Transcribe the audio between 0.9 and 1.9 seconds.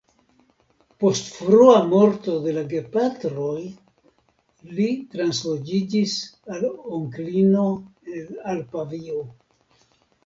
Post frua